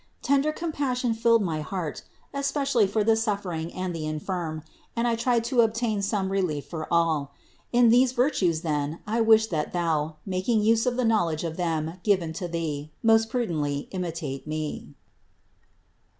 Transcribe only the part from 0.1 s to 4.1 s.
Tender compassion filled my heart, especially for the suffering and the